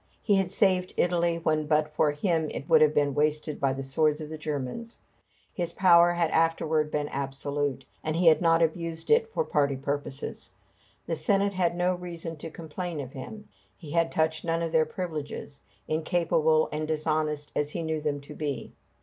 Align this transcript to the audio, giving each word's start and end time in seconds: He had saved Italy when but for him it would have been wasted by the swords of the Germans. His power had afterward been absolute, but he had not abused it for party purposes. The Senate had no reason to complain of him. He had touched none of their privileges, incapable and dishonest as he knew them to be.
He 0.23 0.37
had 0.37 0.49
saved 0.49 0.95
Italy 0.97 1.37
when 1.37 1.67
but 1.67 1.93
for 1.93 2.09
him 2.09 2.49
it 2.49 2.67
would 2.67 2.81
have 2.81 2.91
been 2.95 3.13
wasted 3.13 3.59
by 3.59 3.73
the 3.73 3.83
swords 3.83 4.19
of 4.19 4.29
the 4.29 4.37
Germans. 4.39 4.97
His 5.53 5.73
power 5.73 6.13
had 6.13 6.31
afterward 6.31 6.89
been 6.89 7.07
absolute, 7.09 7.85
but 8.03 8.15
he 8.15 8.25
had 8.25 8.41
not 8.41 8.63
abused 8.63 9.11
it 9.11 9.27
for 9.31 9.45
party 9.45 9.75
purposes. 9.75 10.49
The 11.05 11.15
Senate 11.15 11.53
had 11.53 11.75
no 11.75 11.93
reason 11.93 12.35
to 12.37 12.49
complain 12.49 12.99
of 12.99 13.13
him. 13.13 13.47
He 13.77 13.91
had 13.91 14.11
touched 14.11 14.43
none 14.43 14.63
of 14.63 14.71
their 14.71 14.87
privileges, 14.87 15.61
incapable 15.87 16.67
and 16.71 16.87
dishonest 16.87 17.51
as 17.55 17.69
he 17.69 17.83
knew 17.83 18.01
them 18.01 18.21
to 18.21 18.33
be. 18.33 18.73